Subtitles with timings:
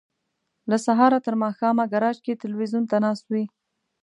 [0.69, 3.45] له سهاره تر ماښامه ګراج کې ټلویزیون ته ناست وي.